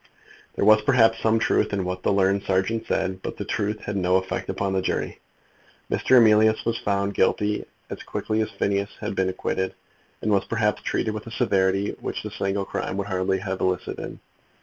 There 0.55 0.65
was, 0.65 0.81
perhaps, 0.81 1.19
some 1.19 1.37
truth 1.37 1.71
in 1.73 1.85
what 1.85 2.01
the 2.01 2.11
learned 2.11 2.41
serjeant 2.41 2.87
said, 2.87 3.21
but 3.21 3.37
the 3.37 3.45
truth 3.45 3.81
had 3.81 3.95
no 3.95 4.15
effect 4.15 4.49
upon 4.49 4.73
the 4.73 4.81
jury. 4.81 5.19
Mr. 5.91 6.17
Emilius 6.17 6.65
was 6.65 6.79
found 6.79 7.13
guilty 7.13 7.65
as 7.87 8.01
quickly 8.01 8.41
as 8.41 8.49
Phineas 8.49 8.89
Finn 8.89 8.97
had 9.09 9.15
been 9.15 9.29
acquitted, 9.29 9.75
and 10.23 10.31
was, 10.31 10.43
perhaps, 10.45 10.81
treated 10.81 11.13
with 11.13 11.27
a 11.27 11.31
severity 11.31 11.95
which 12.01 12.23
the 12.23 12.31
single 12.31 12.65
crime 12.65 12.97
would 12.97 13.05
hardly 13.09 13.37
have 13.37 13.61
elicited. 13.61 14.17